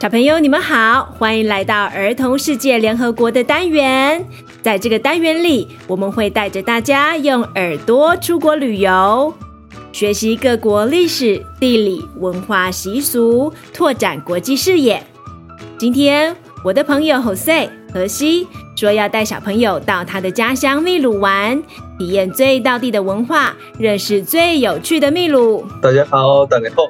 [0.00, 4.24] 小朋友，你们好，欢迎来到儿童世界联合国的单元。
[4.62, 9.34] 在这个单元里，我们会带着大家用耳朵出国旅游，
[9.92, 15.04] 学习各国历史、地理、文化习俗，拓展国际视野。
[15.76, 21.62] 今天，我的朋友 Jose 荷西说要带小朋友到他的家乡秘鲁玩，
[21.98, 25.62] 体验最道地的文化，认识最有趣的秘鲁。
[25.82, 26.84] 大家好，大家好，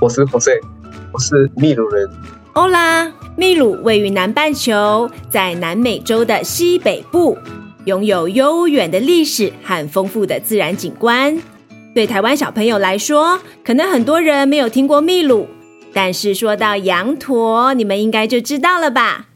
[0.00, 0.69] 我是 Jose。
[1.12, 2.08] 我是秘鲁人。
[2.52, 7.36] 欧拉，秘鲁位于南半球，在南美洲的西北部，
[7.84, 11.36] 拥有悠远的历史和丰富的自然景观。
[11.92, 15.48] 对台湾小朋友来说，可能很多人没有听过秘鲁，
[15.92, 19.26] 但是说到羊驼，你们应该就知道了吧？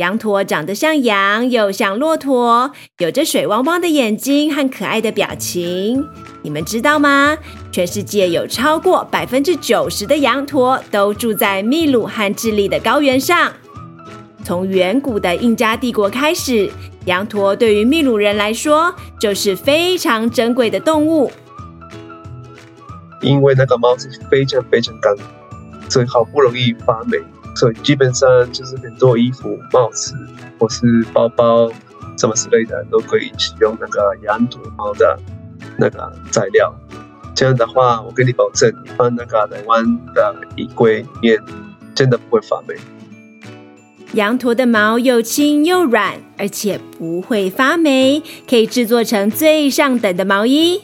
[0.00, 6.08] 羊驼长得像羊，又像骆驼，有着水汪汪的眼睛和可爱的表情。
[6.40, 7.36] 你们知道吗？
[7.70, 13.52] 全世界有超过百分之九十的羊驼都住在秘鲁和智利的高原上。
[14.42, 16.70] 从远古的印加帝国开始，
[17.04, 21.30] 羊驼对于秘鲁人来说就是非常珍贵的动物。
[23.20, 25.14] 因为那个毛是非常非常干，
[25.90, 27.18] 所以好不容易发霉。
[27.56, 30.14] 所以基本上就是很多衣服、帽子
[30.58, 31.70] 或是包包
[32.16, 35.18] 什么之类的，都可以使用那个羊驼毛的
[35.76, 36.74] 那个材料。
[37.34, 39.84] 这样的话，我跟你保证，你放那个台湾
[40.14, 41.38] 的衣柜里面，
[41.94, 42.74] 真的不会发霉。
[44.12, 50.82] 羊驼的毛又轻又软，而且不会发霉，可以制作成最上等的毛衣。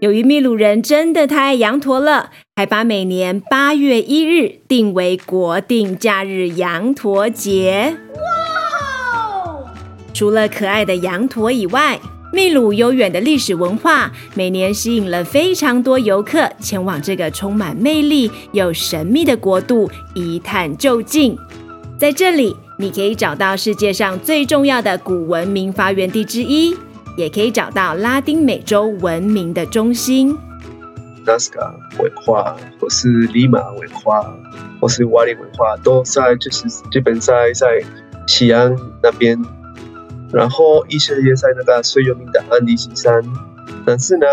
[0.00, 7.96] 由于秘鲁人真的太爱羊驼了，还把每年八月一日定为国定假日——羊驼节。
[8.14, 8.20] 哇！
[10.14, 11.98] 除了可爱的羊驼以外，
[12.32, 21.36] 秘鲁悠远的历史文化每年吸引了非常多游客前往这个充满魅力又神秘的国度一探究竟。
[21.98, 26.76] 在这里，你可以找到世界上最重要的古文明发源地之一。
[27.18, 30.38] 也可以找到拉丁美洲文明的中心，
[31.26, 34.32] 纳斯卡文化，或是利马文化，
[34.80, 37.82] 或是瓦里文化，都在就是基本在在
[38.28, 39.36] 西安那边。
[40.32, 43.20] 然后一些也在那个最有名的安第斯山。
[43.84, 44.26] 但是呢，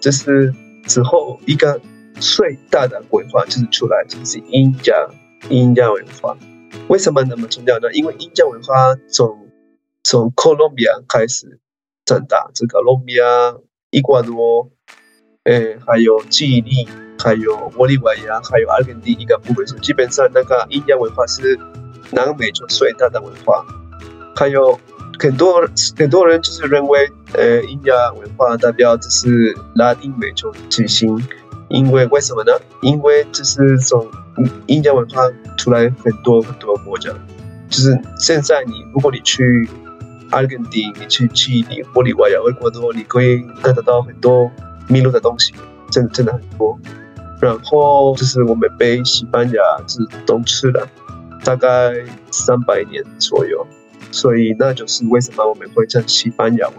[0.00, 0.54] 就是
[0.86, 1.78] 之后一个
[2.14, 4.94] 最大的文化就是出来，就是印加
[5.50, 6.34] 印加文化。
[6.88, 7.92] 为什么那么重要呢？
[7.92, 9.46] 因为印加文化从
[10.02, 11.60] 从哥伦比亚开始。
[12.10, 13.24] 长大，这个哥伦比亚、
[13.92, 14.68] 伊瓜多，
[15.44, 21.56] 诶，还有智利，还有玻利维亚，还有阿根廷一个部分，基本上那个印加文化是
[22.10, 23.64] 南美洲最大的文化。
[24.34, 24.76] 还有
[25.20, 25.64] 很多
[25.96, 31.16] 很多人就是认为，呃，印加文化代表就是拉丁美洲之星，
[31.68, 32.50] 因为为什么呢？
[32.82, 34.10] 因为就是从
[34.66, 35.22] 印加文化
[35.56, 37.12] 出来很多很多国家，
[37.68, 39.70] 就是现在你如果你去。
[40.30, 44.50] 阿根廷，你去智利、玻利维亚、厄瓜多，你可以看得到很多
[44.88, 45.52] 秘鲁的东西，
[45.90, 46.78] 真的真的很多。
[47.40, 50.86] 然后就是我们被西班牙是统治了
[51.42, 51.92] 大概
[52.30, 53.66] 三百年左右，
[54.10, 56.76] 所以那就是为什么我们会讲西班牙文。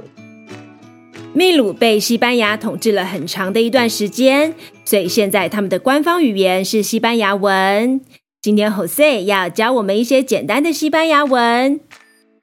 [1.33, 4.53] 秘鲁被西班牙统治了很长的一段时间，
[4.85, 8.01] 所以现在他们的官方语言是西班牙文。
[8.41, 11.79] 今天 Jose 要教我们一些简单的西班牙文。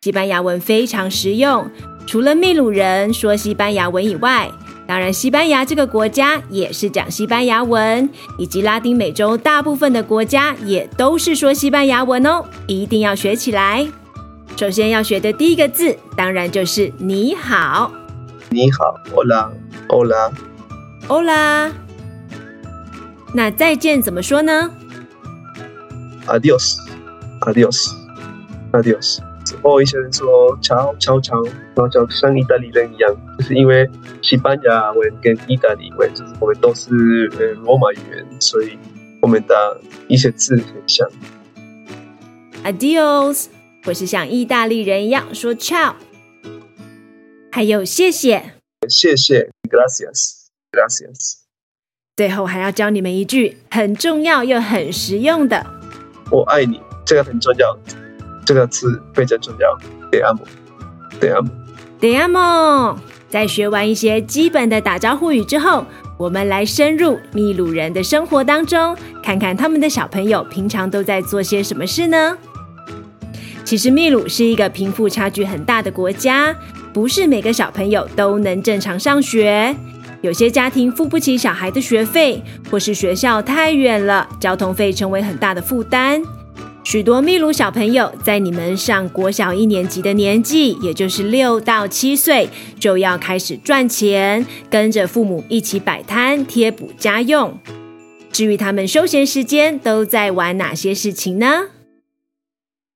[0.01, 1.69] 西班牙文非常实用，
[2.07, 4.49] 除了秘鲁人说西班牙文以外，
[4.87, 13.89] 当然西班牙这个国家也是讲西班牙文，以及拉丁美洲大部分的国家也都是说西班牙文哦，一定要学起来。
[14.57, 17.91] 首先要学的第一个字，当然就是你好。
[18.51, 21.73] 你好，Hola，Hola，Hola。
[23.35, 24.71] 那再见怎么说呢
[26.29, 29.28] ？Adios，Adios，Adios。
[29.49, 31.43] 之后一些人说“敲敲敲”，
[31.75, 33.89] 然后就像意大利人一样，就是因为
[34.21, 38.79] 西班牙文跟意大利文就是我们都是呃罗马语言，所以
[39.23, 41.09] 我们的一些字很像。
[42.63, 43.47] Adios，
[43.85, 45.95] 或是像意大利人一样说 “ciao”，
[47.51, 48.53] 还有谢谢，
[48.87, 51.39] 谢谢，Gracias，Gracias。
[52.17, 55.65] 最后还要教你们一句很重要又很实用的
[56.31, 57.79] “我爱你”，这个很重要。
[58.49, 59.79] 这个字非常重要
[60.11, 62.97] ，Te amo，Te amo，Te amo。
[63.29, 65.85] 在学完一些基本的打招呼语之后，
[66.17, 72.39] 我们来深入秘鲁人的生活当中，看看他们的小朋友平常都在做些什么事呢？
[73.67, 76.57] 其实秘鲁是一个贫富差距很大的国家，
[76.91, 79.77] 不是每个小朋友都能正常上学，
[80.23, 86.23] 有些家庭付不起小孩的学费，或是学校太远了，交通费成为很大的负担。
[86.85, 92.49] 许多秘鲁小朋友在你们上国小一年级的年纪，也就是六到七岁，
[92.81, 97.59] 就要开始赚钱，跟着父母一起摆摊贴补家用。
[98.33, 101.69] 至于他们休闲时间都在玩哪些事情呢？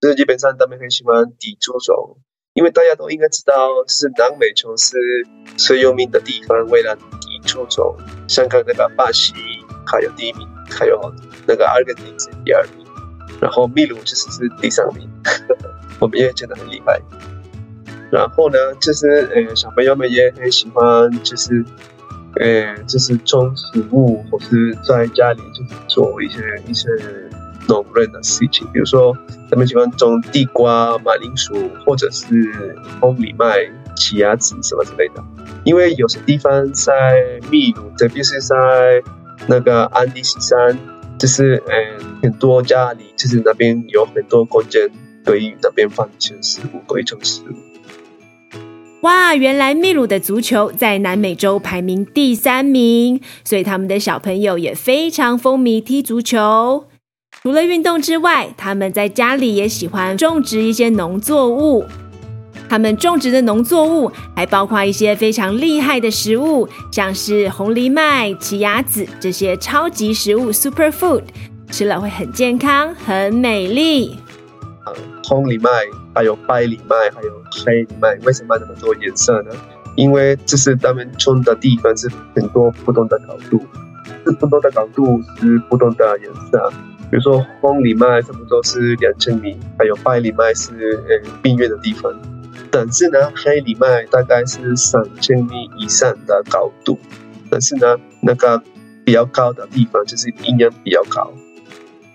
[0.00, 2.16] 这基本上他们很喜欢踢足球，
[2.54, 4.96] 因为大家都应该知道，就是南美洲是
[5.58, 7.94] 最有名的地方，为了踢足球，
[8.26, 9.34] 香港那个巴西
[9.86, 10.98] 还有第一名，还有
[11.46, 12.81] 那个阿根廷是第二名。
[13.42, 15.08] 然后秘鲁就是是第三名，
[15.98, 17.02] 我们也觉得很厉害。
[18.08, 21.64] 然后呢，就是呃，小朋友们也很喜欢，就是
[22.36, 26.88] 呃，就是种植物，或是在家里就是做一些一些
[27.66, 29.12] 农人的事情，比如说
[29.50, 35.24] 他们喜欢种地瓜、马铃薯，或者是红藜麦、奇亚籽什么之类的。
[35.64, 39.02] 因为有些地方在秘鲁，特别是在
[39.48, 40.78] 那个安第斯山。
[41.22, 44.90] 就是嗯，很多家里就是那边有很多空间，
[45.24, 48.58] 可以那边放一些食物，可以种食物。
[49.02, 56.86] 哇，原来秘鲁的足球在南美洲排名第三名，所以他们的小朋友也非常风靡踢足球。
[57.40, 61.84] 除了运动之外，他们在家里也喜欢种植一些农作物。
[62.72, 71.20] 他们种植的农作物还包括一些非常厉害的食物，像是红藜麦、奇亚籽这些超级食物 （superfood），
[71.70, 74.16] 吃了会很健康、很美丽。
[75.22, 75.68] 红藜麦、
[76.14, 79.50] 还有白藜麦、还有黑藜麦，为什么那么多颜色呢？
[79.94, 83.60] 因为这是他们种的地方是很多不同的高度，
[84.24, 86.72] 是不同的高度是不同的颜色。
[87.10, 92.10] 比如说红藜麦差不多是两千米，还有白藜麦是呃边缘的地方。
[92.74, 96.98] 但是呢，黑藜麦大概是三千米以上的高度，
[97.50, 98.62] 但是呢，那个
[99.04, 101.30] 比较高的地方就是营养比较高。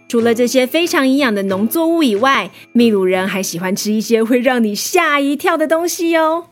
[0.10, 6.48] 除了这些非常营养的农作物以外，秘鲁人还喜欢吃一些会让你吓一跳的东西哦。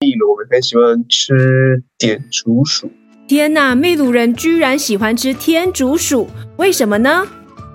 [0.00, 2.90] 秘鲁我们很喜欢吃天竹鼠。
[3.28, 7.26] 天哪，秘鲁人居然喜欢吃天竺鼠，为什么呢？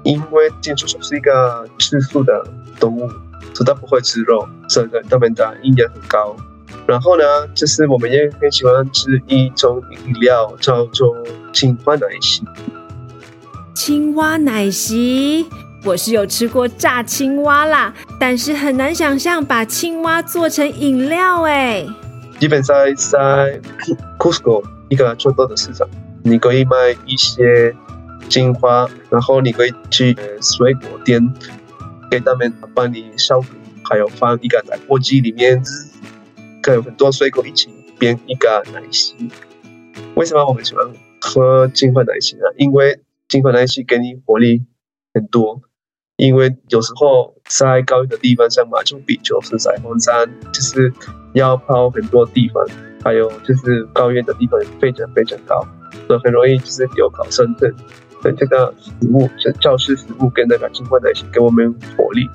[0.04, 2.44] 因为天竺鼠是一个吃素的
[2.80, 3.08] 动物。
[3.54, 6.34] 所以它不会吃肉，所以它们的营养很高。
[6.88, 7.24] 然后呢，
[7.54, 11.14] 就是我们也很喜欢吃一种饮料，叫做
[11.52, 12.42] 青蛙奶昔。
[13.74, 15.46] 青蛙奶昔，
[15.84, 21.86] 我是有吃过炸青蛙啦，但是很难想象把青蛙做成饮料哎。
[22.40, 23.60] 基本上在
[24.18, 25.86] Cusco 一个传统的市场，
[26.24, 27.76] 你可以买一些
[28.30, 31.22] 青蛙，然后你可以去水果店。
[32.10, 33.48] 给他们帮你消毒，
[33.92, 35.62] 还有放一个在锅机里面，
[36.64, 37.68] 跟很多水果一起
[38.00, 39.14] 变一个奶昔。
[40.16, 40.90] 为什么我们喜欢
[41.20, 42.44] 喝金黄奶昔呢？
[42.56, 44.64] 因为金黄奶昔给你活力
[45.14, 45.62] 很多。
[46.16, 50.94] 因为有时候在高原的地方，像马丘比丘是彩虹山，就是
[51.34, 52.66] 要跑很多地方，
[53.04, 55.68] 还有就是高原的地方非常非常高，
[56.08, 57.76] 所以很容易就是有考生证。
[58.24, 62.30] 对这个食物，是教师食物跟那个金黄奶昔给我们活力。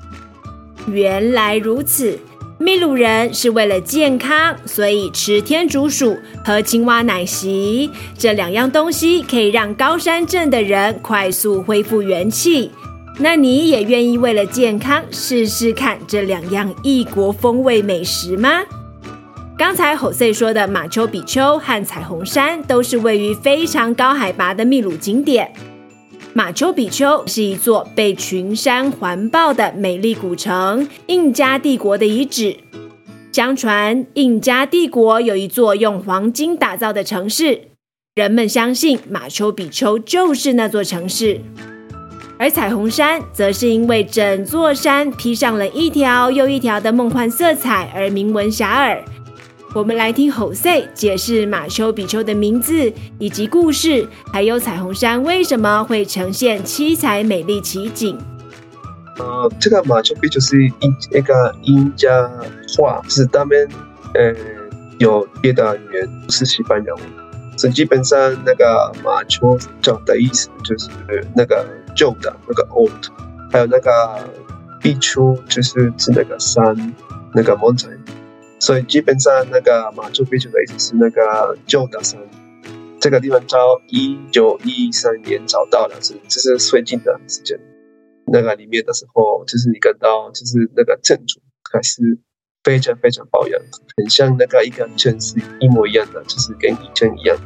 [0.87, 2.17] 原来如此，
[2.57, 12.71] 秘鲁人是为了健康，所以吃天竺鼠、喝青蛙奶昔这两样东西，可以让高山症的人快速恢复元气。
[13.19, 18.61] 那你也愿意为了健康试试看这两样异国风味美食吗？
[19.57, 25.51] 刚才吼碎说的马丘比丘和彩虹山都是位于非常高海拔的秘鲁景点。
[26.37, 32.57] 马丘比丘是一座被群山环抱的美丽古城，印加帝国的遗址。
[33.31, 37.69] 相传，印加帝国有一座用黄金打造的城市，
[38.13, 41.41] 人们相信马丘比丘就是那座城市。
[42.37, 48.99] 而彩虹山则是因为整座山披上了一条又一条的梦幻色彩而名闻遐迩。
[49.73, 58.17] 我们来听 Jose 解释马丘比丘的名字以及故事，还有彩虹山为什么会呈现七彩美丽奇景。
[59.19, 60.71] 呃，这个马丘比丘是一
[61.11, 62.27] 一个印加
[62.75, 63.67] 话，是他们
[64.15, 64.33] 呃
[64.97, 67.03] 有别的语言，不是西班牙文。
[67.55, 70.89] 所以基本上那个马丘讲的意思就是
[71.35, 72.91] 那个旧的那个 old，
[73.51, 74.27] 还有那个
[74.81, 76.93] 比丘就是指那个山，
[77.33, 77.97] 那个 mountain。
[78.67, 82.19] 所以基本上，那个马丘比丘的意思是那个旧的山。
[82.99, 83.57] 这个地方在
[83.87, 87.57] 一九一三年找到的，是这是最近的时间。
[88.25, 91.39] 那个里面的时候，就是你看到，就是那个建筑
[91.71, 92.19] 还是
[92.61, 93.57] 非常非常保养，
[93.95, 97.37] 很像那个一个城市一模一样的，就是跟以前一样。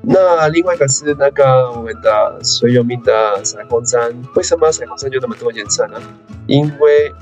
[0.00, 4.10] 那另外一个是那个我们的最有名的彩虹山。
[4.34, 6.00] 为什么彩虹山有那么多颜色呢？
[6.46, 7.12] 因为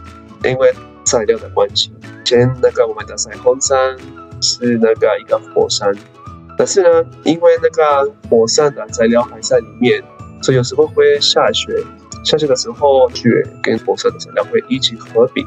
[0.45, 0.73] 因为
[1.05, 1.91] 材料的关系。
[2.29, 3.97] 前那个我们的彩虹山
[4.43, 5.91] 是那个一个火山，
[6.59, 10.03] 但是呢，因为那个火山的材料还在里面，
[10.43, 11.73] 所以有时候会下雪。
[12.25, 13.31] 下雪的时候，雪
[13.63, 15.47] 跟火山的材料会一起合并。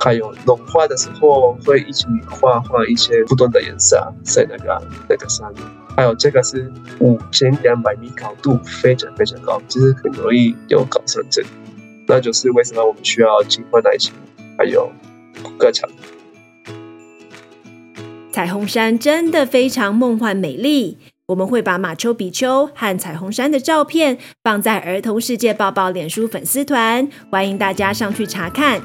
[0.00, 5.62] 还有融化的时候，会一起画画一些不同的颜色在那个那个上面。
[5.96, 11.44] 还有这个是五千两百米高度，非常非常高，其实很容易有高山症。
[12.08, 14.12] 那就是为什么我们需要经过耐心，
[14.58, 14.90] 还有
[15.58, 15.88] 歌唱。
[18.32, 20.98] 彩虹山真的非常梦幻美丽。
[21.28, 28.80] 我们会把马丘比丘和彩虹山的照片放在儿童世界报报脸书粉丝团，欢迎大家上去查看。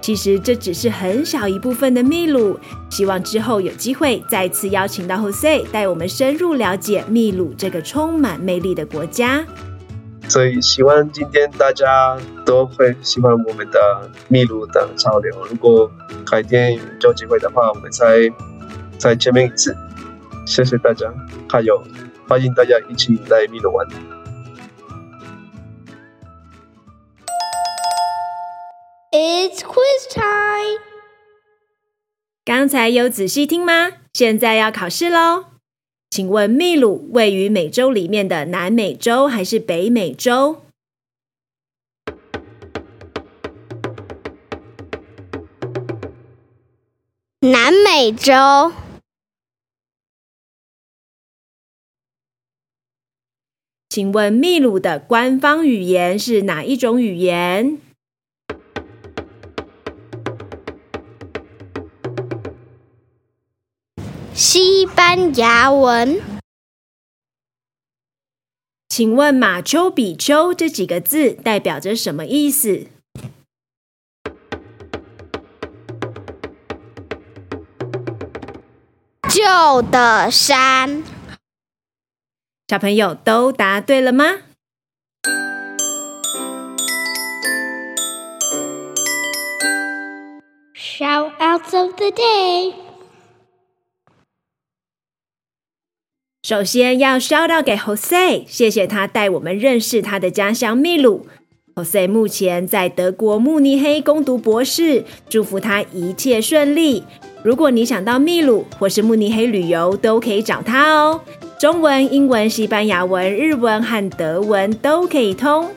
[0.00, 2.56] 其实这只是很小一部分的秘鲁，
[2.88, 9.44] 希望之后有机会再次邀请到 Jose 带我们深入了解秘鲁这个充满魅力的国家。
[10.28, 15.46] 所以希望今天大家都会喜欢我们的秘鲁的潮流。
[15.46, 15.90] 如果
[16.28, 18.28] 改天有机会的话，我们再
[18.98, 19.74] 再见面一次。
[20.44, 21.12] 谢谢大家，
[21.48, 21.82] 还有
[22.28, 23.86] 欢迎大家一起来秘鲁玩。
[29.12, 30.82] It's quiz time！
[32.44, 33.92] 刚才有仔细听吗？
[34.12, 35.55] 现在要考试喽！
[36.16, 40.62] 请问秘鲁位于美洲里面的南美洲还是北美洲？
[47.40, 48.72] 南美洲。
[53.90, 57.78] 请问秘鲁的官方语言是哪一种语言？
[64.96, 66.20] 班牙文。
[68.88, 72.86] 请问马丘比丘这几个字代表着什么意思？
[79.28, 81.04] 旧的山。
[82.68, 84.38] 小朋友都答对了吗
[90.74, 92.85] ？Shoutouts of the day。
[96.46, 101.26] 首先要 shout out 给 Jose，谢谢他带我们认识他的家乡秘鲁。
[101.74, 107.02] Jose 目前在德国慕尼黑攻读博士，祝福他一切顺利。
[107.42, 111.20] 如果你想到秘鲁或是慕尼黑旅游，都可以找他哦。
[111.58, 115.68] 中文、英文、西班牙文、日文和德文都可以通。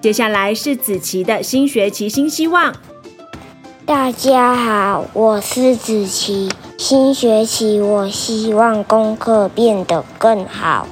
[0.00, 2.74] 接下来是子琪的新学期新希望。
[3.88, 6.50] 大家好，我是子琪。
[6.76, 10.86] 新学期，我希望功课变得更好，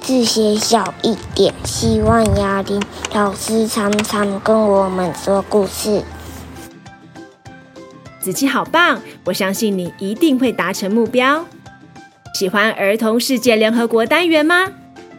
[0.00, 1.52] 字写小一点。
[1.66, 2.82] 希望哑铃
[3.12, 6.02] 老师常常跟我们说故事。
[8.20, 11.44] 子琪好棒，我相信你一定会达成目标。
[12.32, 14.68] 喜欢儿童世界联合国单元吗？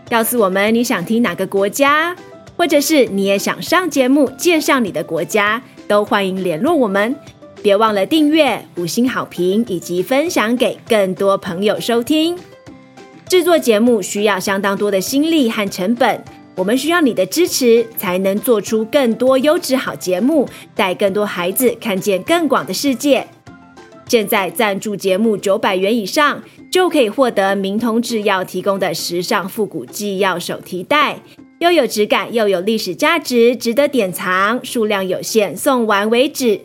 [0.10, 2.16] 告诉我们你想听哪个国家，
[2.58, 5.62] 或者是你也想上节目介绍你的国家，
[5.92, 7.14] 都欢迎联络我们。
[7.62, 12.38] 别忘了订阅、五星好评以及分享给更多朋友收听。
[13.28, 16.24] 制作节目需要相当多的心力和成本，
[16.56, 23.28] 我们需要你的支持，才能做出更多优质好节目，带更多孩子看见更广的世界。
[24.08, 31.20] 现在赞助节目九百元以上，就可以获得明通制药提供的时尚复古纪要手提袋，
[31.62, 36.62] 又有质感又有历史价值，值得典藏，数量有限，送完为止。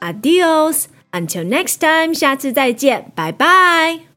[0.00, 4.11] Adios, until next time，下次再见，拜拜。